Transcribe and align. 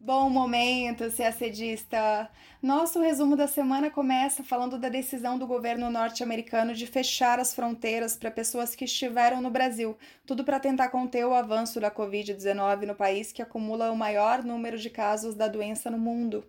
Bom 0.00 0.30
momento, 0.30 1.10
se 1.10 1.24
assedista! 1.24 2.30
Nosso 2.62 3.00
resumo 3.00 3.34
da 3.34 3.48
semana 3.48 3.90
começa 3.90 4.44
falando 4.44 4.78
da 4.78 4.88
decisão 4.88 5.36
do 5.36 5.44
governo 5.44 5.90
norte-americano 5.90 6.72
de 6.72 6.86
fechar 6.86 7.40
as 7.40 7.52
fronteiras 7.52 8.16
para 8.16 8.30
pessoas 8.30 8.76
que 8.76 8.84
estiveram 8.84 9.42
no 9.42 9.50
Brasil, 9.50 9.98
tudo 10.24 10.44
para 10.44 10.60
tentar 10.60 10.90
conter 10.90 11.26
o 11.26 11.34
avanço 11.34 11.80
da 11.80 11.90
Covid-19 11.90 12.86
no 12.86 12.94
país 12.94 13.32
que 13.32 13.42
acumula 13.42 13.90
o 13.90 13.96
maior 13.96 14.44
número 14.44 14.78
de 14.78 14.88
casos 14.88 15.34
da 15.34 15.48
doença 15.48 15.90
no 15.90 15.98
mundo. 15.98 16.44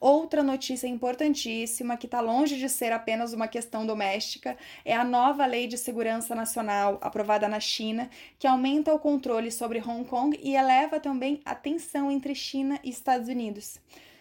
Outra 0.00 0.42
notícia 0.42 0.86
importantíssima, 0.86 1.96
que 1.96 2.06
está 2.06 2.20
longe 2.20 2.56
de 2.56 2.68
ser 2.68 2.92
apenas 2.92 3.32
uma 3.32 3.48
questão 3.48 3.84
doméstica, 3.84 4.56
é 4.84 4.94
a 4.94 5.04
nova 5.04 5.44
Lei 5.44 5.66
de 5.66 5.76
Segurança 5.76 6.34
Nacional, 6.34 6.98
aprovada 7.00 7.48
na 7.48 7.58
China, 7.58 8.08
que 8.38 8.46
aumenta 8.46 8.94
o 8.94 8.98
controle 8.98 9.50
sobre 9.50 9.80
Hong 9.80 10.04
Kong 10.04 10.38
e 10.42 10.54
eleva 10.54 11.00
também 11.00 11.40
a 11.44 11.54
tensão 11.54 12.10
entre 12.10 12.34
China 12.34 12.78
e 12.84 12.90
Estados 12.90 13.28
Unidos. 13.28 13.80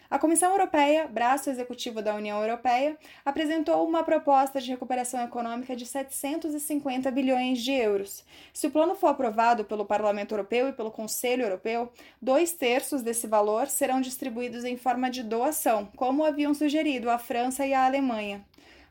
A 0.09 0.17
Comissão 0.17 0.51
Europeia, 0.51 1.05
braço 1.05 1.49
executivo 1.49 2.01
da 2.01 2.15
União 2.15 2.41
Europeia, 2.41 2.97
apresentou 3.25 3.85
uma 3.85 4.03
proposta 4.03 4.61
de 4.61 4.69
recuperação 4.69 5.21
econômica 5.21 5.75
de 5.75 5.85
750 5.85 7.11
bilhões 7.11 7.59
de 7.59 7.73
euros. 7.73 8.23
Se 8.53 8.67
o 8.67 8.71
plano 8.71 8.95
for 8.95 9.07
aprovado 9.07 9.65
pelo 9.65 9.85
Parlamento 9.85 10.31
Europeu 10.33 10.69
e 10.69 10.73
pelo 10.73 10.91
Conselho 10.91 11.43
Europeu, 11.43 11.91
dois 12.21 12.53
terços 12.53 13.01
desse 13.01 13.27
valor 13.27 13.67
serão 13.67 13.99
distribuídos 13.99 14.63
em 14.63 14.77
forma 14.77 15.09
de 15.09 15.23
doação, 15.23 15.89
como 15.97 16.23
haviam 16.23 16.53
sugerido 16.53 17.09
a 17.09 17.17
França 17.17 17.67
e 17.67 17.73
a 17.73 17.85
Alemanha. 17.85 18.45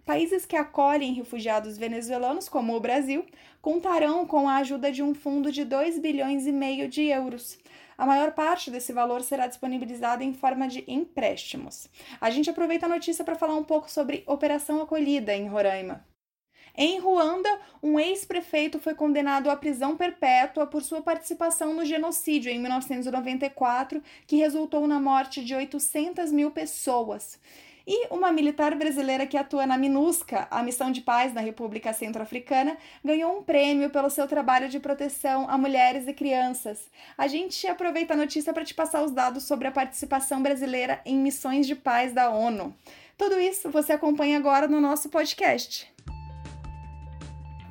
Países 0.05 0.47
que 0.47 0.55
acolhem 0.55 1.15
refugiados 1.15 1.77
venezuelanos, 1.77 2.49
como 2.49 2.77
o 2.77 2.81
Brasil, 2.81 3.25
contarão 3.61 4.25
com 4.25 4.49
a 4.49 4.59
ajuda 4.59 4.93
de 4.93 5.03
um 5.03 5.15
fundo 5.15 5.51
de 5.51 5.65
2 5.65 5.99
bilhões 5.99 6.47
e 6.47 6.53
meio 6.53 6.89
de 6.89 7.03
euros. 7.07 7.59
A 7.97 8.05
maior 8.05 8.33
parte 8.33 8.71
desse 8.71 8.93
valor 8.93 9.23
será 9.23 9.47
disponibilizada 9.47 10.23
em 10.23 10.35
forma 10.35 10.69
de 10.69 10.85
empréstimos. 10.87 11.89
A 12.21 12.31
gente 12.31 12.51
aproveita 12.51 12.87
a 12.87 12.89
notícia 12.89 13.25
para 13.25 13.37
falar 13.37 13.55
um 13.55 13.65
pouco 13.65 13.91
sobre 13.91 14.23
Operação 14.27 14.83
Acolhida 14.83 15.35
em 15.35 15.49
Roraima. 15.49 16.05
Em 16.79 16.99
Ruanda, 16.99 17.49
um 17.83 17.99
ex-prefeito 17.99 18.79
foi 18.79 18.95
condenado 18.95 19.49
à 19.49 19.57
prisão 19.57 19.97
perpétua 19.97 20.67
por 20.67 20.83
sua 20.83 21.01
participação 21.01 21.73
no 21.73 21.87
genocídio 21.87 22.53
em 22.53 22.59
1994, 22.59 24.03
que 24.27 24.37
resultou 24.37 24.87
na 24.87 25.01
morte 25.01 25.43
de 25.43 25.55
800 25.55 26.31
mil 26.31 26.51
pessoas 26.51 27.41
e 27.87 28.09
uma 28.09 28.33
militar 28.33 28.75
brasileira 28.75 29.27
que 29.27 29.37
atua 29.37 29.65
na 29.67 29.79
MINUSCA, 29.79 30.49
a 30.51 30.63
Missão 30.63 30.91
de 30.91 31.01
Paz 31.01 31.33
na 31.33 31.41
República 31.41 31.93
Centro-Africana, 31.93 32.77
ganhou 33.05 33.39
um 33.39 33.43
prêmio 33.43 33.91
pelo 33.91 34.11
seu 34.11 34.27
trabalho 34.27 34.69
de 34.69 34.81
proteção 34.81 35.49
a 35.49 35.57
mulheres 35.57 36.09
e 36.09 36.13
crianças. 36.13 36.91
A 37.17 37.29
gente 37.29 37.67
aproveita 37.67 38.15
a 38.15 38.17
notícia 38.17 38.53
para 38.53 38.65
te 38.65 38.75
passar 38.75 39.05
os 39.05 39.13
dados 39.13 39.45
sobre 39.45 39.69
a 39.69 39.73
participação 39.73 40.43
brasileira 40.43 41.01
em 41.05 41.17
missões 41.17 41.67
de 41.67 41.77
paz 41.77 42.13
da 42.13 42.31
ONU. 42.31 42.75
Tudo 43.17 43.39
isso 43.39 43.71
você 43.71 43.93
acompanha 43.93 44.37
agora 44.37 44.67
no 44.67 44.81
nosso 44.81 45.09
podcast. 45.09 45.95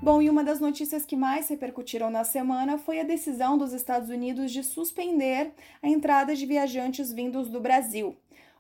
Bom, 0.02 0.22
e 0.22 0.30
uma 0.30 0.44
das 0.44 0.60
notícias 0.60 1.04
que 1.04 1.16
mais 1.16 1.50
repercutiram 1.50 2.10
na 2.10 2.24
semana 2.24 2.78
foi 2.78 3.00
a 3.00 3.04
decisão 3.04 3.58
dos 3.58 3.74
Estados 3.74 4.10
Unidos 4.10 4.52
de 4.52 4.64
suspender 4.64 5.52
a 5.82 5.90
entrada 5.90 6.36
de 6.36 6.46
viajantes 6.46 7.12
vindos 7.12 7.50
do 7.50 7.60
Brasil. 7.60 8.16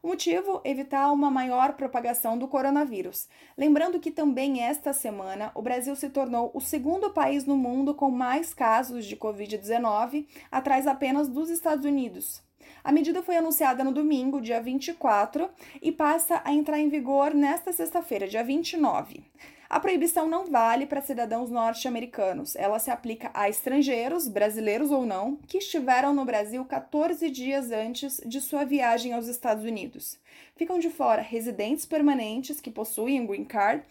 O 0.05 0.07
motivo? 0.09 0.61
Evitar 0.63 1.11
uma 1.11 1.31
maior 1.31 1.73
propagação 1.73 2.37
do 2.37 2.47
coronavírus. 2.47 3.27
Lembrando 3.57 3.99
que 3.99 4.11
também 4.11 4.61
esta 4.61 4.93
semana 4.93 5.51
o 5.55 5.63
Brasil 5.63 5.95
se 5.95 6.11
tornou 6.11 6.51
o 6.53 6.61
segundo 6.61 7.09
país 7.09 7.43
no 7.43 7.57
mundo 7.57 7.95
com 7.95 8.11
mais 8.11 8.53
casos 8.53 9.03
de 9.07 9.17
Covid-19, 9.17 10.27
atrás 10.51 10.85
apenas 10.85 11.27
dos 11.27 11.49
Estados 11.49 11.85
Unidos. 11.85 12.44
A 12.85 12.91
medida 12.91 13.23
foi 13.23 13.35
anunciada 13.35 13.83
no 13.83 13.91
domingo, 13.91 14.39
dia 14.39 14.61
24, 14.61 15.49
e 15.81 15.91
passa 15.91 16.39
a 16.45 16.53
entrar 16.53 16.79
em 16.79 16.87
vigor 16.87 17.33
nesta 17.33 17.73
sexta-feira, 17.73 18.27
dia 18.27 18.43
29. 18.43 19.23
A 19.67 19.79
proibição 19.79 20.29
não 20.29 20.45
vale 20.45 20.85
para 20.85 21.01
cidadãos 21.01 21.49
norte-americanos. 21.49 22.55
Ela 22.55 22.77
se 22.77 22.91
aplica 22.91 23.31
a 23.33 23.49
estrangeiros, 23.49 24.27
brasileiros 24.27 24.91
ou 24.91 25.03
não, 25.03 25.35
que 25.47 25.57
estiveram 25.57 26.13
no 26.13 26.23
Brasil 26.25 26.63
14 26.63 27.27
dias 27.31 27.71
antes 27.71 28.21
de 28.23 28.39
sua 28.39 28.63
viagem 28.63 29.13
aos 29.13 29.25
Estados 29.25 29.63
Unidos. 29.63 30.19
Ficam 30.55 30.77
de 30.77 30.91
fora 30.91 31.23
residentes 31.23 31.87
permanentes 31.87 32.61
que 32.61 32.69
possuem 32.69 33.19
um 33.19 33.25
green 33.25 33.45
card, 33.45 33.83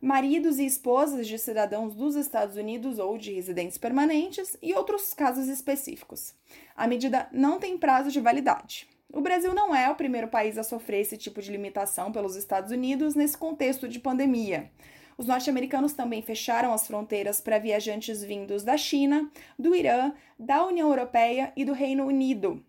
maridos 0.00 0.58
e 0.58 0.66
esposas 0.66 1.26
de 1.26 1.38
cidadãos 1.38 1.94
dos 1.94 2.14
Estados 2.16 2.56
Unidos 2.56 2.98
ou 2.98 3.16
de 3.16 3.32
residentes 3.32 3.78
permanentes 3.78 4.56
e 4.62 4.74
outros 4.74 5.14
casos 5.14 5.48
específicos. 5.48 6.34
A 6.76 6.86
medida 6.86 7.28
não 7.32 7.58
tem 7.58 7.78
prazo 7.78 8.10
de 8.10 8.20
validade. 8.20 8.88
O 9.12 9.20
Brasil 9.20 9.54
não 9.54 9.74
é 9.74 9.88
o 9.90 9.94
primeiro 9.94 10.28
país 10.28 10.58
a 10.58 10.62
sofrer 10.62 11.00
esse 11.00 11.16
tipo 11.16 11.40
de 11.40 11.50
limitação 11.50 12.12
pelos 12.12 12.36
Estados 12.36 12.70
Unidos 12.70 13.14
nesse 13.14 13.38
contexto 13.38 13.88
de 13.88 13.98
pandemia. 13.98 14.70
Os 15.16 15.26
norte-americanos 15.26 15.94
também 15.94 16.20
fecharam 16.20 16.74
as 16.74 16.86
fronteiras 16.86 17.40
para 17.40 17.58
viajantes 17.58 18.22
vindos 18.22 18.62
da 18.62 18.76
China, 18.76 19.30
do 19.58 19.74
Irã, 19.74 20.12
da 20.38 20.66
União 20.66 20.90
Europeia 20.90 21.52
e 21.56 21.64
do 21.64 21.72
Reino 21.72 22.04
Unido. 22.04 22.62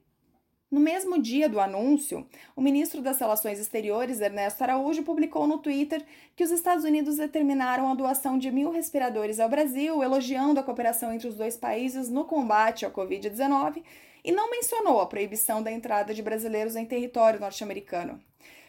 No 0.69 0.81
mesmo 0.81 1.17
dia 1.17 1.47
do 1.47 1.61
anúncio, 1.61 2.28
o 2.53 2.61
ministro 2.61 3.01
das 3.01 3.17
Relações 3.19 3.57
Exteriores, 3.57 4.19
Ernesto 4.19 4.61
Araújo, 4.61 5.01
publicou 5.01 5.47
no 5.47 5.59
Twitter 5.59 6.03
que 6.35 6.44
os 6.44 6.51
Estados 6.51 6.83
Unidos 6.83 7.16
determinaram 7.16 7.89
a 7.89 7.95
doação 7.95 8.38
de 8.38 8.51
mil 8.51 8.69
respiradores 8.69 9.39
ao 9.39 9.47
Brasil, 9.47 10.03
elogiando 10.03 10.59
a 10.59 10.63
cooperação 10.63 11.13
entre 11.13 11.29
os 11.29 11.35
dois 11.35 11.56
países 11.56 12.09
no 12.09 12.25
combate 12.25 12.85
à 12.85 12.91
Covid-19 12.91 13.81
e 14.25 14.31
não 14.33 14.51
mencionou 14.51 15.00
a 15.00 15.06
proibição 15.06 15.63
da 15.63 15.72
entrada 15.72 16.13
de 16.13 16.22
brasileiros 16.22 16.75
em 16.75 16.83
território 16.83 17.39
norte-americano. 17.39 18.19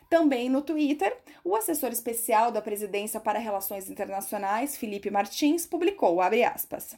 Também 0.08 0.48
no 0.48 0.62
Twitter, 0.62 1.14
o 1.44 1.54
assessor 1.54 1.90
especial 1.90 2.50
da 2.50 2.62
Presidência 2.62 3.20
para 3.20 3.38
Relações 3.38 3.90
Internacionais, 3.90 4.74
Felipe 4.74 5.10
Martins, 5.10 5.66
publicou, 5.66 6.20
aspas, 6.22 6.96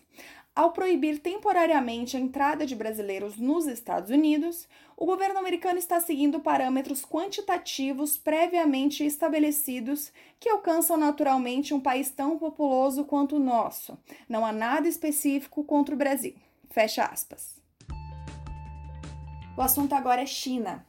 ao 0.54 0.72
proibir 0.72 1.20
temporariamente 1.20 2.16
a 2.16 2.20
entrada 2.20 2.66
de 2.66 2.74
brasileiros 2.74 3.36
nos 3.36 3.66
Estados 3.66 4.10
Unidos, 4.10 4.68
o 4.96 5.06
governo 5.06 5.38
americano 5.38 5.78
está 5.78 6.00
seguindo 6.00 6.40
parâmetros 6.40 7.04
quantitativos 7.04 8.18
previamente 8.18 9.04
estabelecidos 9.04 10.12
que 10.38 10.48
alcançam 10.48 10.96
naturalmente 10.96 11.72
um 11.72 11.80
país 11.80 12.10
tão 12.10 12.36
populoso 12.36 13.04
quanto 13.04 13.36
o 13.36 13.40
nosso. 13.40 13.96
Não 14.28 14.44
há 14.44 14.52
nada 14.52 14.88
específico 14.88 15.64
contra 15.64 15.94
o 15.94 15.98
Brasil. 15.98 16.34
Fecha 16.68 17.04
aspas. 17.04 17.60
O 19.56 19.62
assunto 19.62 19.94
agora 19.94 20.22
é 20.22 20.26
China. 20.26 20.84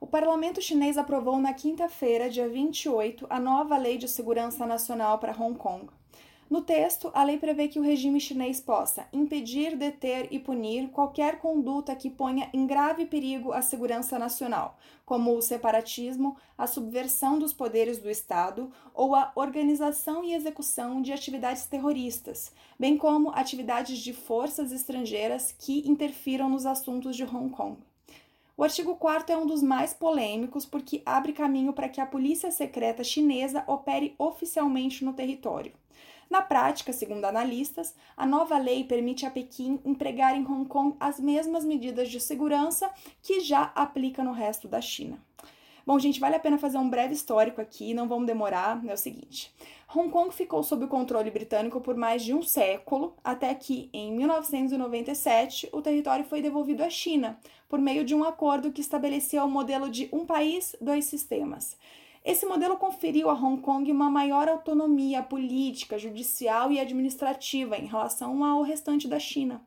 O 0.00 0.06
parlamento 0.06 0.62
chinês 0.62 0.96
aprovou 0.96 1.38
na 1.38 1.52
quinta-feira, 1.52 2.30
dia 2.30 2.48
28, 2.48 3.26
a 3.28 3.38
nova 3.38 3.76
Lei 3.76 3.98
de 3.98 4.08
Segurança 4.08 4.66
Nacional 4.66 5.18
para 5.18 5.36
Hong 5.38 5.58
Kong. 5.58 5.99
No 6.50 6.62
texto, 6.62 7.12
a 7.14 7.22
lei 7.22 7.38
prevê 7.38 7.68
que 7.68 7.78
o 7.78 7.82
regime 7.82 8.20
chinês 8.20 8.60
possa 8.60 9.06
impedir, 9.12 9.76
deter 9.76 10.26
e 10.32 10.38
punir 10.40 10.88
qualquer 10.88 11.38
conduta 11.38 11.94
que 11.94 12.10
ponha 12.10 12.50
em 12.52 12.66
grave 12.66 13.06
perigo 13.06 13.52
a 13.52 13.62
segurança 13.62 14.18
nacional, 14.18 14.76
como 15.06 15.36
o 15.36 15.40
separatismo, 15.40 16.36
a 16.58 16.66
subversão 16.66 17.38
dos 17.38 17.52
poderes 17.52 17.98
do 17.98 18.10
Estado 18.10 18.68
ou 18.92 19.14
a 19.14 19.30
organização 19.36 20.24
e 20.24 20.34
execução 20.34 21.00
de 21.00 21.12
atividades 21.12 21.66
terroristas, 21.66 22.52
bem 22.76 22.98
como 22.98 23.30
atividades 23.30 24.00
de 24.00 24.12
forças 24.12 24.72
estrangeiras 24.72 25.52
que 25.56 25.88
interfiram 25.88 26.48
nos 26.48 26.66
assuntos 26.66 27.14
de 27.14 27.22
Hong 27.22 27.50
Kong. 27.50 27.78
O 28.56 28.64
artigo 28.64 28.96
4 28.96 29.32
é 29.32 29.38
um 29.38 29.46
dos 29.46 29.62
mais 29.62 29.94
polêmicos 29.94 30.66
porque 30.66 31.00
abre 31.06 31.32
caminho 31.32 31.72
para 31.72 31.88
que 31.88 32.00
a 32.00 32.06
polícia 32.06 32.50
secreta 32.50 33.04
chinesa 33.04 33.62
opere 33.68 34.16
oficialmente 34.18 35.04
no 35.04 35.12
território. 35.12 35.72
Na 36.30 36.40
prática, 36.40 36.92
segundo 36.92 37.24
analistas, 37.24 37.92
a 38.16 38.24
nova 38.24 38.56
lei 38.56 38.84
permite 38.84 39.26
a 39.26 39.30
Pequim 39.32 39.80
empregar 39.84 40.36
em 40.36 40.46
Hong 40.46 40.64
Kong 40.64 40.96
as 41.00 41.18
mesmas 41.18 41.64
medidas 41.64 42.08
de 42.08 42.20
segurança 42.20 42.88
que 43.20 43.40
já 43.40 43.72
aplica 43.74 44.22
no 44.22 44.30
resto 44.30 44.68
da 44.68 44.80
China. 44.80 45.20
Bom, 45.84 45.98
gente, 45.98 46.20
vale 46.20 46.36
a 46.36 46.40
pena 46.40 46.56
fazer 46.56 46.78
um 46.78 46.88
breve 46.88 47.14
histórico 47.14 47.60
aqui, 47.60 47.92
não 47.94 48.06
vamos 48.06 48.28
demorar. 48.28 48.80
É 48.86 48.94
o 48.94 48.96
seguinte: 48.96 49.52
Hong 49.92 50.08
Kong 50.08 50.32
ficou 50.32 50.62
sob 50.62 50.84
o 50.84 50.88
controle 50.88 51.32
britânico 51.32 51.80
por 51.80 51.96
mais 51.96 52.22
de 52.22 52.32
um 52.32 52.44
século, 52.44 53.16
até 53.24 53.52
que, 53.52 53.90
em 53.92 54.12
1997, 54.12 55.68
o 55.72 55.82
território 55.82 56.24
foi 56.24 56.40
devolvido 56.40 56.84
à 56.84 56.90
China, 56.90 57.40
por 57.68 57.80
meio 57.80 58.04
de 58.04 58.14
um 58.14 58.22
acordo 58.22 58.70
que 58.70 58.80
estabelecia 58.80 59.42
o 59.42 59.50
modelo 59.50 59.90
de 59.90 60.08
um 60.12 60.24
país, 60.24 60.76
dois 60.80 61.06
sistemas. 61.06 61.76
Esse 62.24 62.44
modelo 62.44 62.76
conferiu 62.76 63.30
a 63.30 63.34
Hong 63.34 63.62
Kong 63.62 63.90
uma 63.90 64.10
maior 64.10 64.46
autonomia 64.46 65.22
política, 65.22 65.98
judicial 65.98 66.70
e 66.70 66.78
administrativa 66.78 67.78
em 67.78 67.86
relação 67.86 68.44
ao 68.44 68.62
restante 68.62 69.08
da 69.08 69.18
China. 69.18 69.64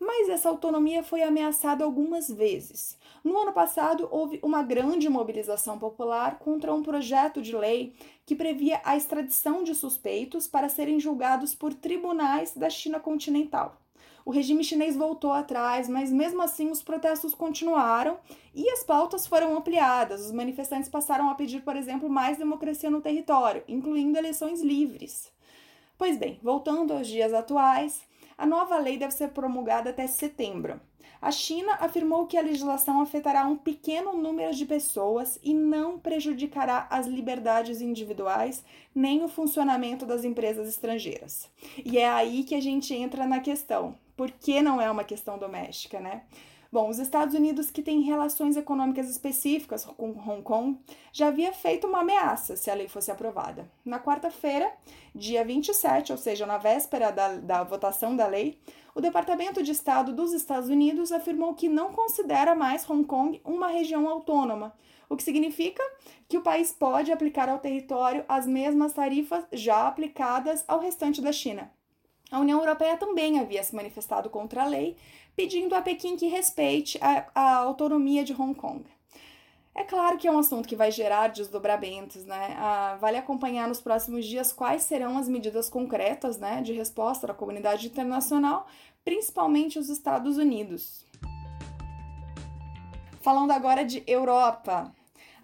Mas 0.00 0.28
essa 0.28 0.48
autonomia 0.48 1.04
foi 1.04 1.22
ameaçada 1.22 1.84
algumas 1.84 2.28
vezes. 2.28 2.98
No 3.22 3.38
ano 3.38 3.52
passado, 3.52 4.08
houve 4.10 4.40
uma 4.42 4.60
grande 4.60 5.08
mobilização 5.08 5.78
popular 5.78 6.40
contra 6.40 6.74
um 6.74 6.82
projeto 6.82 7.40
de 7.40 7.54
lei 7.54 7.94
que 8.26 8.34
previa 8.34 8.80
a 8.84 8.96
extradição 8.96 9.62
de 9.62 9.72
suspeitos 9.76 10.48
para 10.48 10.68
serem 10.68 10.98
julgados 10.98 11.54
por 11.54 11.72
tribunais 11.72 12.52
da 12.52 12.68
China 12.68 12.98
continental. 12.98 13.81
O 14.24 14.30
regime 14.30 14.62
chinês 14.62 14.96
voltou 14.96 15.32
atrás, 15.32 15.88
mas 15.88 16.12
mesmo 16.12 16.42
assim 16.42 16.70
os 16.70 16.82
protestos 16.82 17.34
continuaram 17.34 18.18
e 18.54 18.68
as 18.70 18.84
pautas 18.84 19.26
foram 19.26 19.56
ampliadas. 19.56 20.26
Os 20.26 20.32
manifestantes 20.32 20.88
passaram 20.88 21.28
a 21.28 21.34
pedir, 21.34 21.62
por 21.62 21.76
exemplo, 21.76 22.08
mais 22.08 22.38
democracia 22.38 22.90
no 22.90 23.00
território, 23.00 23.64
incluindo 23.66 24.18
eleições 24.18 24.62
livres. 24.62 25.32
Pois 25.98 26.16
bem, 26.16 26.38
voltando 26.42 26.92
aos 26.92 27.06
dias 27.06 27.32
atuais, 27.32 28.02
a 28.38 28.46
nova 28.46 28.78
lei 28.78 28.96
deve 28.96 29.12
ser 29.12 29.28
promulgada 29.28 29.90
até 29.90 30.06
setembro. 30.06 30.80
A 31.22 31.30
China 31.30 31.76
afirmou 31.78 32.26
que 32.26 32.36
a 32.36 32.42
legislação 32.42 33.00
afetará 33.00 33.46
um 33.46 33.56
pequeno 33.56 34.12
número 34.12 34.52
de 34.52 34.66
pessoas 34.66 35.38
e 35.40 35.54
não 35.54 35.96
prejudicará 35.96 36.88
as 36.90 37.06
liberdades 37.06 37.80
individuais 37.80 38.64
nem 38.92 39.22
o 39.22 39.28
funcionamento 39.28 40.04
das 40.04 40.24
empresas 40.24 40.68
estrangeiras. 40.68 41.48
E 41.84 41.96
é 41.96 42.10
aí 42.10 42.42
que 42.42 42.56
a 42.56 42.60
gente 42.60 42.92
entra 42.92 43.24
na 43.24 43.38
questão: 43.38 43.94
por 44.16 44.32
que 44.32 44.60
não 44.60 44.80
é 44.80 44.90
uma 44.90 45.04
questão 45.04 45.38
doméstica, 45.38 46.00
né? 46.00 46.22
Bom, 46.72 46.88
os 46.88 46.98
Estados 46.98 47.34
Unidos, 47.34 47.70
que 47.70 47.82
têm 47.82 48.00
relações 48.00 48.56
econômicas 48.56 49.08
específicas 49.08 49.84
com 49.84 50.10
Hong 50.10 50.42
Kong, 50.42 50.80
já 51.12 51.28
havia 51.28 51.52
feito 51.52 51.86
uma 51.86 52.00
ameaça 52.00 52.56
se 52.56 52.70
a 52.70 52.74
lei 52.74 52.88
fosse 52.88 53.10
aprovada. 53.10 53.70
Na 53.84 54.00
quarta-feira, 54.00 54.72
dia 55.14 55.44
27, 55.44 56.12
ou 56.12 56.18
seja, 56.18 56.46
na 56.46 56.56
véspera 56.56 57.12
da, 57.12 57.36
da 57.36 57.62
votação 57.62 58.16
da 58.16 58.26
lei, 58.26 58.58
o 58.94 59.00
Departamento 59.00 59.62
de 59.62 59.72
Estado 59.72 60.12
dos 60.12 60.32
Estados 60.32 60.68
Unidos 60.68 61.12
afirmou 61.12 61.54
que 61.54 61.68
não 61.68 61.92
considera 61.92 62.54
mais 62.54 62.88
Hong 62.88 63.04
Kong 63.04 63.40
uma 63.44 63.68
região 63.68 64.08
autônoma, 64.08 64.74
o 65.08 65.16
que 65.16 65.22
significa 65.22 65.82
que 66.28 66.38
o 66.38 66.42
país 66.42 66.72
pode 66.72 67.10
aplicar 67.10 67.48
ao 67.48 67.58
território 67.58 68.24
as 68.28 68.46
mesmas 68.46 68.92
tarifas 68.92 69.44
já 69.52 69.86
aplicadas 69.86 70.64
ao 70.68 70.78
restante 70.80 71.20
da 71.20 71.32
China. 71.32 71.70
A 72.30 72.40
União 72.40 72.58
Europeia 72.60 72.96
também 72.96 73.38
havia 73.38 73.62
se 73.62 73.74
manifestado 73.74 74.30
contra 74.30 74.62
a 74.62 74.66
lei, 74.66 74.96
pedindo 75.36 75.74
a 75.74 75.82
Pequim 75.82 76.16
que 76.16 76.26
respeite 76.26 76.98
a, 77.02 77.26
a 77.34 77.56
autonomia 77.56 78.24
de 78.24 78.32
Hong 78.32 78.54
Kong. 78.54 78.84
É 79.74 79.84
claro 79.84 80.18
que 80.18 80.28
é 80.28 80.32
um 80.32 80.38
assunto 80.38 80.68
que 80.68 80.76
vai 80.76 80.90
gerar 80.90 81.28
desdobramentos, 81.28 82.24
né? 82.26 82.54
Ah, 82.58 82.98
vale 83.00 83.16
acompanhar 83.16 83.66
nos 83.66 83.80
próximos 83.80 84.26
dias 84.26 84.52
quais 84.52 84.82
serão 84.82 85.16
as 85.16 85.28
medidas 85.28 85.70
concretas 85.70 86.38
né, 86.38 86.60
de 86.60 86.72
resposta 86.74 87.26
da 87.26 87.34
comunidade 87.34 87.86
internacional, 87.86 88.66
principalmente 89.02 89.78
os 89.78 89.88
Estados 89.88 90.36
Unidos. 90.36 91.06
Falando 93.22 93.52
agora 93.52 93.82
de 93.84 94.02
Europa. 94.06 94.92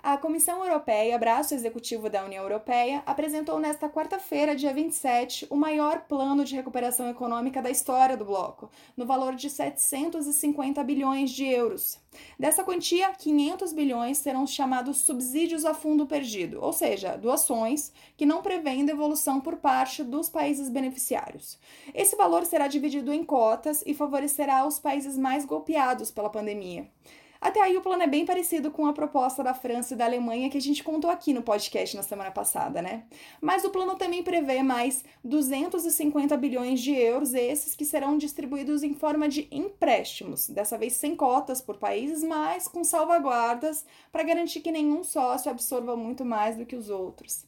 A 0.00 0.16
Comissão 0.16 0.64
Europeia, 0.64 1.18
braço 1.18 1.54
executivo 1.54 2.08
da 2.08 2.24
União 2.24 2.44
Europeia, 2.44 3.02
apresentou 3.04 3.58
nesta 3.58 3.88
quarta-feira, 3.88 4.54
dia 4.54 4.72
27, 4.72 5.48
o 5.50 5.56
maior 5.56 6.02
plano 6.02 6.44
de 6.44 6.54
recuperação 6.54 7.10
econômica 7.10 7.60
da 7.60 7.68
história 7.68 8.16
do 8.16 8.24
bloco, 8.24 8.70
no 8.96 9.04
valor 9.04 9.34
de 9.34 9.50
750 9.50 10.84
bilhões 10.84 11.30
de 11.30 11.44
euros. 11.46 11.98
Dessa 12.38 12.62
quantia, 12.62 13.10
500 13.10 13.72
bilhões 13.72 14.18
serão 14.18 14.46
chamados 14.46 14.98
subsídios 14.98 15.64
a 15.64 15.74
fundo 15.74 16.06
perdido, 16.06 16.62
ou 16.62 16.72
seja, 16.72 17.16
doações 17.16 17.92
que 18.16 18.24
não 18.24 18.40
prevêem 18.40 18.84
devolução 18.84 19.40
por 19.40 19.56
parte 19.56 20.04
dos 20.04 20.30
países 20.30 20.68
beneficiários. 20.68 21.58
Esse 21.92 22.14
valor 22.14 22.46
será 22.46 22.68
dividido 22.68 23.12
em 23.12 23.24
cotas 23.24 23.82
e 23.84 23.92
favorecerá 23.92 24.64
os 24.64 24.78
países 24.78 25.18
mais 25.18 25.44
golpeados 25.44 26.12
pela 26.12 26.30
pandemia. 26.30 26.88
Até 27.40 27.60
aí 27.60 27.76
o 27.76 27.80
plano 27.80 28.02
é 28.02 28.06
bem 28.06 28.26
parecido 28.26 28.70
com 28.70 28.86
a 28.86 28.92
proposta 28.92 29.44
da 29.44 29.54
França 29.54 29.94
e 29.94 29.96
da 29.96 30.04
Alemanha 30.04 30.50
que 30.50 30.58
a 30.58 30.60
gente 30.60 30.82
contou 30.82 31.08
aqui 31.08 31.32
no 31.32 31.42
podcast 31.42 31.96
na 31.96 32.02
semana 32.02 32.32
passada, 32.32 32.82
né? 32.82 33.04
Mas 33.40 33.64
o 33.64 33.70
plano 33.70 33.94
também 33.94 34.24
prevê 34.24 34.62
mais 34.62 35.04
250 35.22 36.36
bilhões 36.36 36.80
de 36.80 36.92
euros, 36.94 37.34
esses 37.34 37.76
que 37.76 37.84
serão 37.84 38.18
distribuídos 38.18 38.82
em 38.82 38.92
forma 38.92 39.28
de 39.28 39.46
empréstimos, 39.52 40.48
dessa 40.48 40.76
vez 40.76 40.94
sem 40.94 41.14
cotas 41.14 41.60
por 41.60 41.76
países, 41.76 42.24
mas 42.24 42.66
com 42.66 42.82
salvaguardas 42.82 43.84
para 44.10 44.24
garantir 44.24 44.60
que 44.60 44.72
nenhum 44.72 45.04
sócio 45.04 45.50
absorva 45.50 45.96
muito 45.96 46.24
mais 46.24 46.56
do 46.56 46.66
que 46.66 46.74
os 46.74 46.90
outros. 46.90 47.46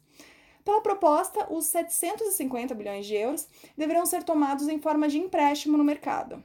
Pela 0.64 0.82
proposta, 0.82 1.52
os 1.52 1.66
750 1.66 2.74
bilhões 2.74 3.06
de 3.06 3.14
euros 3.14 3.48
deverão 3.76 4.06
ser 4.06 4.22
tomados 4.22 4.68
em 4.68 4.78
forma 4.78 5.08
de 5.08 5.18
empréstimo 5.18 5.76
no 5.76 5.82
mercado. 5.82 6.42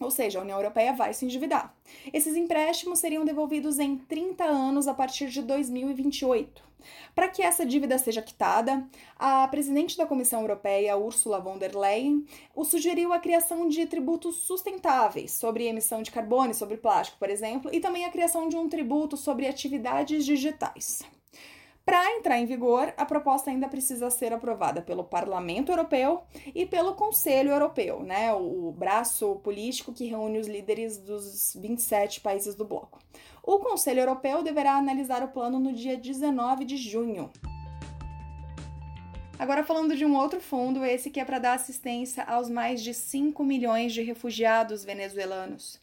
Ou 0.00 0.10
seja, 0.10 0.38
a 0.38 0.42
União 0.42 0.56
Europeia 0.56 0.94
vai 0.94 1.12
se 1.12 1.26
endividar. 1.26 1.74
Esses 2.10 2.34
empréstimos 2.34 2.98
seriam 2.98 3.22
devolvidos 3.22 3.78
em 3.78 3.98
30 3.98 4.44
anos 4.44 4.88
a 4.88 4.94
partir 4.94 5.28
de 5.28 5.42
2028. 5.42 6.70
Para 7.14 7.28
que 7.28 7.42
essa 7.42 7.66
dívida 7.66 7.98
seja 7.98 8.22
quitada, 8.22 8.88
a 9.18 9.46
presidente 9.48 9.98
da 9.98 10.06
Comissão 10.06 10.40
Europeia, 10.40 10.96
Ursula 10.96 11.38
von 11.38 11.58
der 11.58 11.76
Leyen, 11.76 12.24
sugeriu 12.64 13.12
a 13.12 13.18
criação 13.18 13.68
de 13.68 13.84
tributos 13.84 14.36
sustentáveis 14.36 15.32
sobre 15.32 15.66
emissão 15.66 16.00
de 16.00 16.10
carbono 16.10 16.52
e 16.52 16.54
sobre 16.54 16.78
plástico, 16.78 17.18
por 17.18 17.28
exemplo, 17.28 17.70
e 17.70 17.78
também 17.78 18.06
a 18.06 18.10
criação 18.10 18.48
de 18.48 18.56
um 18.56 18.70
tributo 18.70 19.18
sobre 19.18 19.46
atividades 19.46 20.24
digitais. 20.24 21.02
Para 21.90 22.16
entrar 22.16 22.38
em 22.38 22.46
vigor, 22.46 22.94
a 22.96 23.04
proposta 23.04 23.50
ainda 23.50 23.66
precisa 23.66 24.10
ser 24.10 24.32
aprovada 24.32 24.80
pelo 24.80 25.02
Parlamento 25.02 25.72
Europeu 25.72 26.22
e 26.54 26.64
pelo 26.64 26.94
Conselho 26.94 27.50
Europeu, 27.50 28.04
né, 28.04 28.32
o 28.32 28.70
braço 28.70 29.40
político 29.42 29.92
que 29.92 30.06
reúne 30.06 30.38
os 30.38 30.46
líderes 30.46 30.98
dos 30.98 31.56
27 31.60 32.20
países 32.20 32.54
do 32.54 32.64
bloco. 32.64 33.00
O 33.42 33.58
Conselho 33.58 34.02
Europeu 34.02 34.40
deverá 34.40 34.74
analisar 34.74 35.24
o 35.24 35.32
plano 35.32 35.58
no 35.58 35.72
dia 35.72 35.96
19 35.96 36.64
de 36.64 36.76
junho. 36.76 37.28
Agora 39.36 39.64
falando 39.64 39.96
de 39.96 40.04
um 40.04 40.14
outro 40.14 40.40
fundo, 40.40 40.84
esse 40.84 41.10
que 41.10 41.18
é 41.18 41.24
para 41.24 41.40
dar 41.40 41.54
assistência 41.54 42.22
aos 42.22 42.48
mais 42.48 42.84
de 42.84 42.94
5 42.94 43.42
milhões 43.42 43.92
de 43.92 44.00
refugiados 44.00 44.84
venezuelanos. 44.84 45.80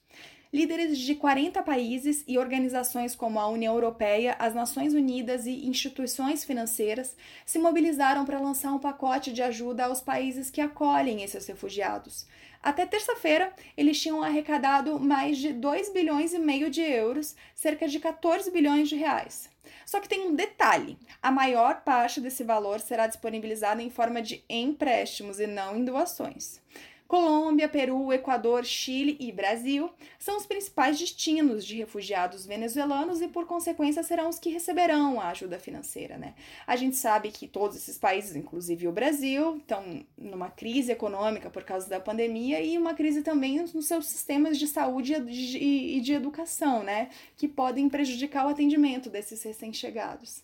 Líderes 0.52 0.98
de 0.98 1.14
40 1.14 1.62
países 1.62 2.24
e 2.26 2.38
organizações 2.38 3.14
como 3.16 3.40
a 3.40 3.50
União 3.50 3.74
Europeia, 3.74 4.36
as 4.40 4.56
Nações 4.56 4.94
Unidas 4.94 5.46
e 5.46 5.68
instituições 5.68 6.46
financeiras 6.46 7.18
se 7.46 7.60
mobilizaram 7.60 8.24
para 8.26 8.40
lançar 8.40 8.72
um 8.72 8.80
pacote 8.80 9.34
de 9.34 9.42
ajuda 9.42 9.86
aos 9.86 10.00
países 10.00 10.50
que 10.50 10.62
acolhem 10.62 11.22
esses 11.22 11.46
refugiados. 11.46 12.26
Até 12.64 12.86
terça-feira, 12.86 13.54
eles 13.76 14.02
tinham 14.02 14.24
arrecadado 14.24 15.00
mais 15.00 15.38
de 15.38 15.52
2 15.52 15.92
bilhões 15.92 16.34
e 16.34 16.40
meio 16.40 16.70
de 16.70 16.82
euros, 16.82 17.36
cerca 17.54 17.88
de 17.88 18.00
14 18.00 18.50
bilhões 18.50 18.90
de 18.90 18.96
reais. 18.96 19.50
Só 19.86 20.00
que 20.00 20.10
tem 20.10 20.28
um 20.28 20.36
detalhe: 20.36 20.98
a 21.22 21.32
maior 21.32 21.82
parte 21.82 22.22
desse 22.22 22.44
valor 22.44 22.80
será 22.80 23.06
disponibilizada 23.06 23.82
em 23.82 23.90
forma 23.90 24.22
de 24.22 24.44
empréstimos 24.50 25.40
e 25.40 25.48
não 25.48 25.76
em 25.76 25.84
doações. 25.84 26.62
Colômbia, 27.08 27.70
Peru, 27.70 28.12
Equador, 28.12 28.66
Chile 28.66 29.16
e 29.20 29.32
Brasil 29.32 29.90
são 30.20 30.36
os 30.36 30.46
principais 30.46 31.00
destinos 31.00 31.66
de 31.66 31.78
refugiados 31.78 32.46
venezuelanos 32.46 33.22
e, 33.22 33.30
por 33.30 33.46
consequência, 33.46 34.04
serão 34.04 34.28
os 34.28 34.38
que 34.38 34.50
receberão 34.50 35.22
a 35.22 35.30
ajuda 35.30 35.58
financeira. 35.58 36.18
Né? 36.18 36.34
A 36.66 36.76
gente 36.76 36.98
sabe 36.98 37.32
que 37.32 37.48
todos 37.48 37.78
esses 37.78 37.98
países, 37.98 38.36
inclusive 38.36 38.88
o 38.88 38.92
Brasil, 38.92 39.58
estão 39.58 40.06
numa 40.18 40.50
crise 40.50 40.92
econômica 40.92 41.50
por 41.50 41.64
causa 41.64 41.90
da 41.90 42.00
pandemia 42.00 42.62
e 42.62 42.78
uma 42.78 42.94
crise 42.94 43.22
também 43.22 43.64
nos 43.74 43.88
seus 43.88 44.06
sistemas 44.08 44.58
de 44.60 44.68
saúde 44.68 45.14
e 45.14 46.02
de 46.02 46.14
educação, 46.14 46.84
né? 46.84 47.10
que 47.38 47.48
podem 47.48 47.88
prejudicar 47.88 48.46
o 48.46 48.50
atendimento 48.50 49.10
desses 49.10 49.42
recém-chegados. 49.44 50.44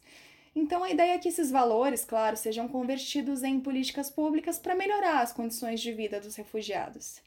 Então, 0.55 0.83
a 0.83 0.91
ideia 0.91 1.13
é 1.13 1.17
que 1.17 1.29
esses 1.29 1.49
valores, 1.49 2.05
claro, 2.05 2.37
sejam 2.37 2.67
convertidos 2.67 3.43
em 3.43 3.59
políticas 3.59 4.09
públicas 4.09 4.59
para 4.59 4.75
melhorar 4.75 5.21
as 5.21 5.33
condições 5.33 5.81
de 5.81 5.91
vida 5.91 6.19
dos 6.19 6.35
refugiados. 6.35 7.21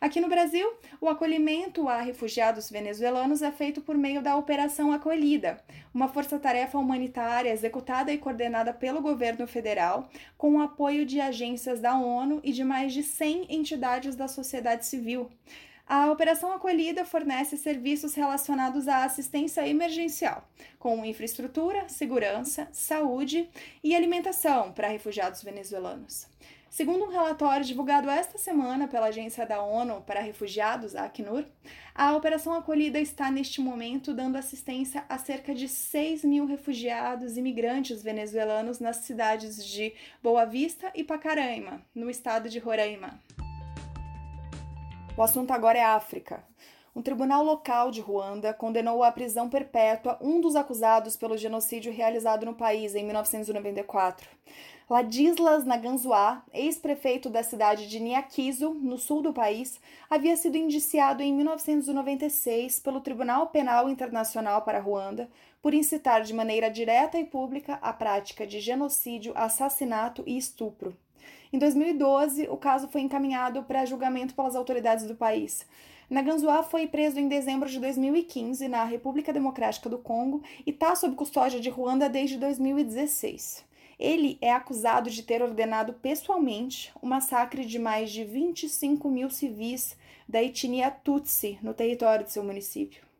Aqui 0.00 0.20
no 0.20 0.28
Brasil, 0.28 0.70
o 1.00 1.08
acolhimento 1.08 1.88
a 1.88 2.00
refugiados 2.02 2.68
venezuelanos 2.70 3.40
é 3.40 3.50
feito 3.50 3.80
por 3.80 3.96
meio 3.96 4.20
da 4.20 4.36
Operação 4.36 4.92
Acolhida, 4.92 5.56
uma 5.94 6.08
força-tarefa 6.08 6.76
humanitária 6.76 7.50
executada 7.50 8.12
e 8.12 8.18
coordenada 8.18 8.74
pelo 8.74 9.00
governo 9.00 9.46
federal, 9.46 10.10
com 10.36 10.56
o 10.56 10.60
apoio 10.60 11.06
de 11.06 11.22
agências 11.22 11.80
da 11.80 11.96
ONU 11.96 12.40
e 12.44 12.52
de 12.52 12.62
mais 12.62 12.92
de 12.92 13.02
100 13.02 13.46
entidades 13.48 14.14
da 14.14 14.28
sociedade 14.28 14.84
civil. 14.84 15.30
A 15.86 16.10
Operação 16.10 16.50
Acolhida 16.50 17.04
fornece 17.04 17.58
serviços 17.58 18.14
relacionados 18.14 18.88
à 18.88 19.04
assistência 19.04 19.68
emergencial, 19.68 20.48
com 20.78 21.04
infraestrutura, 21.04 21.88
segurança, 21.90 22.68
saúde 22.72 23.48
e 23.82 23.94
alimentação 23.94 24.72
para 24.72 24.88
refugiados 24.88 25.42
venezuelanos. 25.42 26.26
Segundo 26.70 27.04
um 27.04 27.10
relatório 27.10 27.64
divulgado 27.64 28.10
esta 28.10 28.36
semana 28.36 28.88
pela 28.88 29.06
Agência 29.06 29.46
da 29.46 29.62
ONU 29.62 30.00
para 30.00 30.20
Refugiados, 30.20 30.96
a 30.96 31.04
Acnur, 31.04 31.44
a 31.94 32.16
Operação 32.16 32.52
Acolhida 32.54 32.98
está 32.98 33.30
neste 33.30 33.60
momento 33.60 34.12
dando 34.12 34.34
assistência 34.34 35.04
a 35.08 35.16
cerca 35.16 35.54
de 35.54 35.68
6 35.68 36.24
mil 36.24 36.46
refugiados 36.46 37.36
e 37.36 37.38
imigrantes 37.38 38.02
venezuelanos 38.02 38.80
nas 38.80 38.96
cidades 38.96 39.64
de 39.64 39.94
Boa 40.20 40.44
Vista 40.44 40.90
e 40.96 41.04
Pacaraima, 41.04 41.80
no 41.94 42.10
estado 42.10 42.48
de 42.48 42.58
Roraima. 42.58 43.20
O 45.16 45.22
assunto 45.22 45.52
agora 45.52 45.78
é 45.78 45.84
África. 45.84 46.42
Um 46.94 47.00
tribunal 47.00 47.44
local 47.44 47.92
de 47.92 48.00
Ruanda 48.00 48.52
condenou 48.52 49.04
à 49.04 49.12
prisão 49.12 49.48
perpétua 49.48 50.18
um 50.20 50.40
dos 50.40 50.56
acusados 50.56 51.14
pelo 51.14 51.36
genocídio 51.36 51.92
realizado 51.92 52.44
no 52.44 52.52
país 52.52 52.96
em 52.96 53.04
1994. 53.04 54.28
Ladislas 54.90 55.64
Naganzuá, 55.64 56.42
ex-prefeito 56.52 57.30
da 57.30 57.44
cidade 57.44 57.88
de 57.88 58.00
Niakizo, 58.00 58.74
no 58.74 58.98
sul 58.98 59.22
do 59.22 59.32
país, 59.32 59.80
havia 60.10 60.36
sido 60.36 60.56
indiciado 60.56 61.22
em 61.22 61.32
1996 61.32 62.80
pelo 62.80 63.00
Tribunal 63.00 63.46
Penal 63.46 63.88
Internacional 63.88 64.62
para 64.62 64.80
Ruanda 64.80 65.30
por 65.62 65.72
incitar 65.72 66.22
de 66.22 66.34
maneira 66.34 66.68
direta 66.68 67.20
e 67.20 67.24
pública 67.24 67.78
a 67.80 67.92
prática 67.92 68.44
de 68.44 68.58
genocídio, 68.58 69.32
assassinato 69.36 70.24
e 70.26 70.36
estupro. 70.36 70.96
Em 71.52 71.58
2012, 71.58 72.48
o 72.48 72.56
caso 72.56 72.88
foi 72.88 73.00
encaminhado 73.00 73.62
para 73.62 73.84
julgamento 73.84 74.34
pelas 74.34 74.56
autoridades 74.56 75.06
do 75.06 75.14
país. 75.14 75.66
Naganzuá 76.10 76.62
foi 76.62 76.86
preso 76.86 77.18
em 77.18 77.28
dezembro 77.28 77.68
de 77.68 77.80
2015 77.80 78.68
na 78.68 78.84
República 78.84 79.32
Democrática 79.32 79.88
do 79.88 79.98
Congo 79.98 80.42
e 80.66 80.70
está 80.70 80.94
sob 80.94 81.14
custódia 81.14 81.60
de 81.60 81.70
Ruanda 81.70 82.08
desde 82.08 82.36
2016. 82.38 83.64
Ele 83.98 84.36
é 84.40 84.52
acusado 84.52 85.08
de 85.08 85.22
ter 85.22 85.42
ordenado 85.42 85.94
pessoalmente 85.94 86.92
o 87.00 87.06
massacre 87.06 87.64
de 87.64 87.78
mais 87.78 88.10
de 88.10 88.24
25 88.24 89.08
mil 89.08 89.30
civis 89.30 89.96
da 90.28 90.42
etnia 90.42 90.90
Tutsi 90.90 91.58
no 91.62 91.72
território 91.72 92.24
de 92.24 92.32
seu 92.32 92.42
município. 92.42 93.13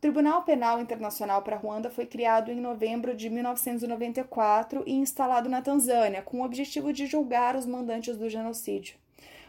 O 0.00 0.08
Tribunal 0.10 0.40
Penal 0.44 0.80
Internacional 0.80 1.42
para 1.42 1.58
Ruanda 1.58 1.90
foi 1.90 2.06
criado 2.06 2.50
em 2.50 2.58
novembro 2.58 3.14
de 3.14 3.28
1994 3.28 4.82
e 4.86 4.94
instalado 4.94 5.46
na 5.46 5.60
Tanzânia, 5.60 6.22
com 6.22 6.40
o 6.40 6.42
objetivo 6.42 6.90
de 6.90 7.04
julgar 7.04 7.54
os 7.54 7.66
mandantes 7.66 8.16
do 8.16 8.26
genocídio. 8.26 8.96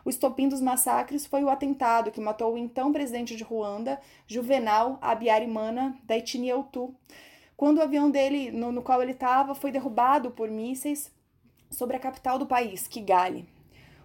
O 0.04 0.10
estopim 0.10 0.50
dos 0.50 0.60
massacres 0.60 1.26
foi 1.26 1.42
o 1.42 1.50
atentado 1.50 2.12
que 2.12 2.20
matou 2.20 2.54
o 2.54 2.58
então 2.58 2.92
presidente 2.92 3.34
de 3.38 3.46
Ruanda, 3.46 3.98
Juvenal 4.28 5.00
Abiyarimana, 5.02 5.98
da 6.04 6.18
etnia 6.18 6.58
Hutu, 6.58 6.94
quando 7.56 7.78
o 7.78 7.82
avião 7.82 8.12
dele, 8.12 8.52
no, 8.52 8.74
no 8.74 8.82
qual 8.82 9.02
ele 9.02 9.14
estava, 9.14 9.56
foi 9.56 9.72
derrubado 9.72 10.32
por 10.32 10.50
mísseis 10.50 11.10
sobre 11.70 11.96
a 11.96 12.00
capital 12.00 12.38
do 12.38 12.46
país, 12.46 12.90
Kigali. 12.90 13.48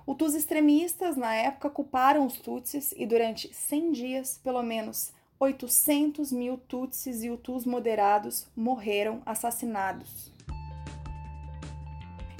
Os 0.07 0.33
extremistas, 0.37 1.17
na 1.17 1.35
época, 1.35 1.69
culparam 1.69 2.25
os 2.25 2.39
Tutsis 2.39 2.95
e 2.97 3.05
durante 3.05 3.53
100 3.53 3.91
dias, 3.91 4.41
pelo 4.45 4.63
menos 4.63 5.13
800 5.39 6.33
mil 6.33 6.57
Tutsis 6.57 7.23
e 7.23 7.31
Hutus 7.31 7.67
moderados 7.67 8.47
morreram 8.57 9.21
assassinados. 9.27 10.33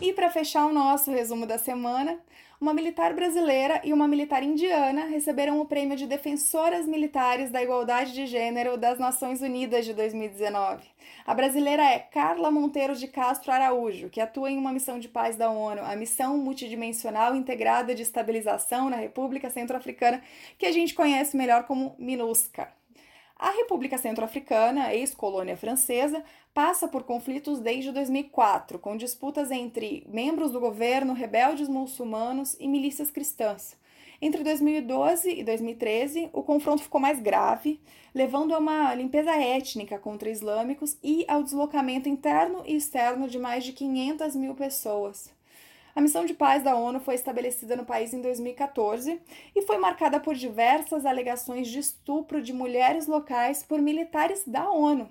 E 0.01 0.13
para 0.13 0.31
fechar 0.31 0.67
o 0.67 0.73
nosso 0.73 1.11
resumo 1.11 1.47
da 1.47 1.59
semana, 1.59 2.19
uma 2.59 2.73
militar 2.73 3.13
brasileira 3.13 3.83
e 3.85 3.93
uma 3.93 4.09
militar 4.09 4.43
indiana 4.43 5.05
receberam 5.07 5.61
o 5.61 5.67
prêmio 5.67 5.95
de 5.95 6.07
Defensoras 6.07 6.87
Militares 6.87 7.51
da 7.51 7.63
Igualdade 7.63 8.15
de 8.15 8.27
Gênero 8.27 8.79
das 8.79 8.99
Nações 8.99 9.43
Unidas 9.43 9.85
de 9.85 9.93
2019. 9.93 10.83
A 11.27 11.35
brasileira 11.35 11.83
é 11.83 11.99
Carla 11.99 12.51
Monteiro 12.51 12.95
de 12.95 13.09
Castro 13.09 13.53
Araújo, 13.53 14.09
que 14.09 14.23
atua 14.23 14.51
em 14.51 14.57
uma 14.57 14.73
missão 14.73 14.99
de 14.99 15.09
paz 15.09 15.37
da 15.37 15.51
ONU, 15.51 15.83
a 15.83 15.95
Missão 15.97 16.39
Multidimensional 16.39 17.37
Integrada 17.37 17.95
de 17.95 18.03
Estabilização 18.03 18.89
na 18.89 18.97
República 18.97 19.51
Centro-Africana, 19.51 20.23
que 20.59 20.65
a 20.65 20.73
gente 20.73 20.95
conhece 20.95 21.37
melhor 21.37 21.65
como 21.65 21.95
MINUSCA. 21.99 22.69
A 23.39 23.51
República 23.51 23.99
Centro-Africana, 23.99 24.95
ex-colônia 24.95 25.59
francesa, 25.59 26.25
passa 26.55 26.89
por 26.89 27.03
conflitos 27.03 27.61
desde 27.61 27.93
2004, 27.93 28.79
com 28.79 28.97
disputas 28.97 29.51
entre 29.51 30.07
membros 30.09 30.53
do 30.53 30.59
governo, 30.59 31.13
rebeldes 31.13 31.69
muçulmanos 31.69 32.57
e 32.59 32.67
milícias 32.67 33.11
cristãs. 33.11 33.77
Entre 34.23 34.43
2012 34.43 35.29
e 35.29 35.45
2013, 35.45 36.31
o 36.33 36.43
confronto 36.43 36.83
ficou 36.83 36.99
mais 36.99 37.21
grave, 37.21 37.79
levando 38.15 38.55
a 38.55 38.59
uma 38.59 38.95
limpeza 38.95 39.33
étnica 39.33 39.99
contra 39.99 40.31
islâmicos 40.31 40.97
e 41.03 41.27
ao 41.29 41.43
deslocamento 41.43 42.09
interno 42.09 42.63
e 42.65 42.75
externo 42.75 43.29
de 43.29 43.39
mais 43.39 43.65
de 43.65 43.75
500 43.75 44.35
mil 44.35 44.55
pessoas. 44.55 45.36
A 45.97 46.01
missão 46.03 46.27
de 46.27 46.35
paz 46.35 46.63
da 46.63 46.77
ONU 46.77 47.01
foi 47.01 47.15
estabelecida 47.15 47.75
no 47.75 47.87
país 47.87 48.13
em 48.13 48.21
2014 48.21 49.19
e 49.55 49.63
foi 49.63 49.79
marcada 49.79 50.21
por 50.21 50.35
diversas 50.35 51.07
alegações 51.07 51.69
de 51.69 51.79
estupro 51.79 52.43
de 52.43 52.53
mulheres 52.53 53.07
locais 53.07 53.63
por 53.63 53.81
militares 53.81 54.43
da 54.47 54.71
ONU. 54.71 55.09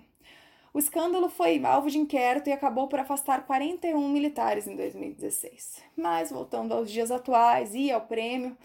O 0.72 0.78
escândalo 0.78 1.28
foi 1.28 1.60
alvo 1.66 1.90
de 1.90 1.98
inquérito 1.98 2.52
e 2.52 2.54
acabou 2.54 2.88
por 2.88 3.00
afastar 3.00 3.48
41 3.48 4.08
militares 4.10 4.68
em 4.68 4.76
2016. 4.76 5.82
Mas 5.98 6.30
voltando 6.30 6.76
aos 6.76 6.92
dias 6.92 7.10
atuais 7.10 7.74
e 7.74 7.92
ao 7.92 8.02
prêmio, 8.02 8.56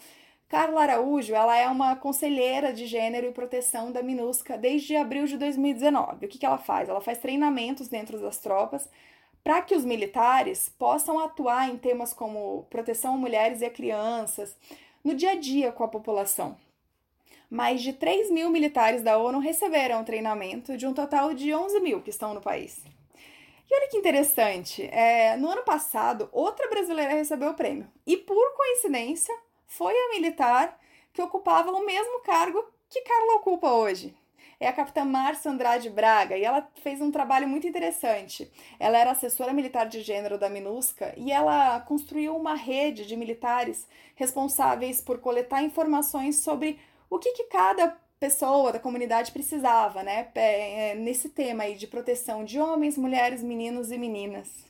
Carla 0.46 0.82
Araújo, 0.82 1.34
ela 1.34 1.56
é 1.56 1.66
uma 1.68 1.96
conselheira 1.96 2.70
de 2.70 2.84
gênero 2.84 3.28
e 3.28 3.32
proteção 3.32 3.90
da 3.90 4.02
MINUSCA 4.02 4.58
desde 4.58 4.94
abril 4.94 5.24
de 5.24 5.38
2019. 5.38 6.26
O 6.26 6.28
que, 6.28 6.36
que 6.36 6.44
ela 6.44 6.58
faz? 6.58 6.86
Ela 6.86 7.00
faz 7.00 7.16
treinamentos 7.16 7.88
dentro 7.88 8.20
das 8.20 8.36
tropas 8.36 8.86
para 9.42 9.62
que 9.62 9.74
os 9.74 9.84
militares 9.84 10.68
possam 10.78 11.18
atuar 11.18 11.68
em 11.68 11.76
temas 11.76 12.12
como 12.12 12.66
proteção 12.70 13.14
a 13.14 13.18
mulheres 13.18 13.60
e 13.60 13.64
a 13.64 13.70
crianças 13.70 14.56
no 15.02 15.14
dia 15.14 15.32
a 15.32 15.34
dia 15.34 15.72
com 15.72 15.82
a 15.82 15.88
população. 15.88 16.56
Mais 17.48 17.82
de 17.82 17.92
3 17.92 18.30
mil 18.30 18.50
militares 18.50 19.02
da 19.02 19.18
ONU 19.18 19.38
receberam 19.38 20.04
treinamento, 20.04 20.76
de 20.76 20.86
um 20.86 20.94
total 20.94 21.34
de 21.34 21.52
11 21.52 21.80
mil 21.80 22.00
que 22.00 22.10
estão 22.10 22.32
no 22.32 22.40
país. 22.40 22.84
E 23.68 23.74
olha 23.74 23.88
que 23.88 23.96
interessante, 23.96 24.82
é, 24.92 25.36
no 25.36 25.48
ano 25.48 25.62
passado, 25.62 26.28
outra 26.32 26.68
brasileira 26.68 27.14
recebeu 27.14 27.50
o 27.50 27.54
prêmio. 27.54 27.88
E 28.06 28.16
por 28.16 28.54
coincidência, 28.54 29.34
foi 29.66 29.94
a 29.94 30.10
militar 30.10 30.78
que 31.12 31.22
ocupava 31.22 31.72
o 31.72 31.84
mesmo 31.84 32.20
cargo 32.20 32.64
que 32.88 33.00
Carla 33.02 33.34
ocupa 33.36 33.72
hoje 33.72 34.14
é 34.60 34.68
a 34.68 34.72
capitã 34.74 35.06
Márcia 35.06 35.50
Andrade 35.50 35.88
Braga 35.88 36.36
e 36.36 36.44
ela 36.44 36.68
fez 36.82 37.00
um 37.00 37.10
trabalho 37.10 37.48
muito 37.48 37.66
interessante. 37.66 38.52
Ela 38.78 38.98
era 38.98 39.12
assessora 39.12 39.54
militar 39.54 39.88
de 39.88 40.02
gênero 40.02 40.38
da 40.38 40.50
MINUSCA 40.50 41.14
e 41.16 41.32
ela 41.32 41.80
construiu 41.80 42.36
uma 42.36 42.54
rede 42.54 43.06
de 43.06 43.16
militares 43.16 43.88
responsáveis 44.14 45.00
por 45.00 45.18
coletar 45.18 45.62
informações 45.62 46.36
sobre 46.36 46.78
o 47.08 47.18
que, 47.18 47.32
que 47.32 47.44
cada 47.44 47.96
pessoa 48.20 48.70
da 48.70 48.78
comunidade 48.78 49.32
precisava, 49.32 50.02
né? 50.02 50.28
É, 50.34 50.94
nesse 50.94 51.30
tema 51.30 51.62
aí 51.62 51.74
de 51.74 51.86
proteção 51.86 52.44
de 52.44 52.60
homens, 52.60 52.98
mulheres, 52.98 53.42
meninos 53.42 53.90
e 53.90 53.96
meninas. 53.96 54.69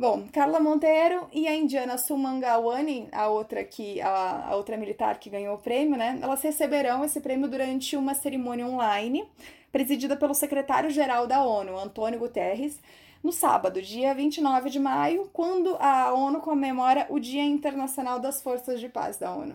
Bom, 0.00 0.26
Carla 0.32 0.58
Monteiro 0.58 1.28
e 1.30 1.46
a 1.46 1.54
indiana 1.54 1.98
Sumangawani, 1.98 3.06
a 3.12 3.28
outra 3.28 3.62
que 3.62 4.00
a, 4.00 4.46
a 4.48 4.56
outra 4.56 4.74
militar 4.78 5.20
que 5.20 5.28
ganhou 5.28 5.56
o 5.56 5.58
prêmio, 5.58 5.94
né? 5.94 6.18
Elas 6.22 6.40
receberão 6.40 7.04
esse 7.04 7.20
prêmio 7.20 7.46
durante 7.46 7.94
uma 7.96 8.14
cerimônia 8.14 8.66
online, 8.66 9.28
presidida 9.70 10.16
pelo 10.16 10.32
secretário-geral 10.32 11.26
da 11.26 11.44
ONU, 11.44 11.78
Antônio 11.78 12.18
Guterres, 12.18 12.80
no 13.22 13.30
sábado, 13.30 13.82
dia 13.82 14.14
29 14.14 14.70
de 14.70 14.80
maio, 14.80 15.28
quando 15.34 15.76
a 15.78 16.14
ONU 16.14 16.40
comemora 16.40 17.06
o 17.10 17.18
Dia 17.18 17.44
Internacional 17.44 18.18
das 18.18 18.40
Forças 18.40 18.80
de 18.80 18.88
Paz 18.88 19.18
da 19.18 19.30
ONU. 19.34 19.54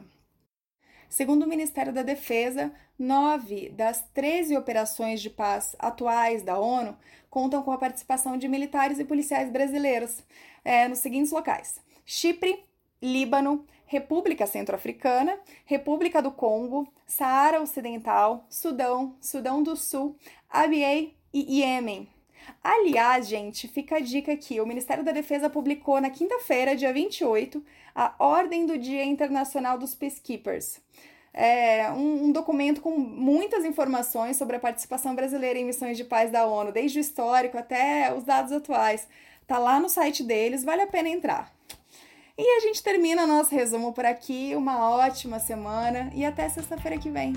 Segundo 1.16 1.44
o 1.44 1.48
Ministério 1.48 1.94
da 1.94 2.04
Defesa, 2.04 2.74
nove 3.00 3.70
das 3.70 4.02
13 4.14 4.58
operações 4.58 5.22
de 5.22 5.30
paz 5.30 5.74
atuais 5.80 6.44
da 6.44 6.60
ONU 6.60 6.94
contam 7.30 7.64
com 7.64 7.72
a 7.72 7.78
participação 7.78 8.38
de 8.38 8.50
militares 8.50 9.00
e 9.00 9.06
policiais 9.06 9.50
brasileiros 9.50 10.22
é, 10.62 10.90
nos 10.90 11.00
seguintes 11.00 11.32
locais: 11.32 11.80
Chipre, 12.06 12.66
Líbano, 13.02 13.66
República 13.86 14.46
Centro-Africana, 14.46 15.40
República 15.64 16.22
do 16.22 16.32
Congo, 16.32 16.86
Saara 17.08 17.62
Ocidental, 17.62 18.46
Sudão, 18.50 19.16
Sudão 19.22 19.64
do 19.64 19.78
Sul, 19.78 20.18
Abiei 20.50 21.16
e 21.34 21.62
Iêmen. 21.62 22.10
Aliás, 22.64 23.28
gente, 23.28 23.68
fica 23.68 23.98
a 23.98 24.00
dica 24.00 24.32
aqui: 24.32 24.60
o 24.60 24.66
Ministério 24.66 25.04
da 25.04 25.12
Defesa 25.12 25.50
publicou 25.50 26.02
na 26.02 26.10
quinta-feira, 26.10 26.76
dia 26.76 26.92
28, 26.92 27.64
a 27.94 28.16
Ordem 28.20 28.66
do 28.66 28.78
Dia 28.78 29.04
Internacional 29.04 29.78
dos 29.78 29.94
Peacekeepers. 29.96 30.82
É 31.34 31.92
um, 31.92 32.26
um, 32.26 32.32
documento 32.32 32.82
com 32.82 32.98
muitas 32.98 33.66
informações 33.66 34.38
sobre 34.38 34.56
a 34.56 34.60
participação 34.60 35.14
brasileira 35.14 35.60
em 35.60 35.66
missões 35.66 35.98
de 35.98 36.06
paz 36.06 36.32
da 36.32 36.48
ONU, 36.48 36.72
desde 36.72 36.98
o 36.98 37.02
histórico 37.02 37.58
até 37.58 38.14
os 38.16 38.24
dados 38.24 38.54
atuais. 38.54 39.06
Tá 39.46 39.58
lá 39.58 39.80
no 39.80 39.90
site 39.90 40.24
deles, 40.24 40.64
vale 40.64 40.82
a 40.82 40.88
pena 40.88 41.10
entrar. 41.10 41.54
E 42.38 42.58
a 42.58 42.60
gente 42.62 42.84
termina 42.84 43.28
nosso 43.28 43.54
resumo 43.54 43.94
por 43.94 44.06
aqui. 44.06 44.54
Uma 44.56 44.90
ótima 44.90 45.40
semana 45.40 46.12
e 46.14 46.26
até 46.26 46.50
sexta-feira 46.50 46.98
que 46.98 47.10
vem. 47.10 47.34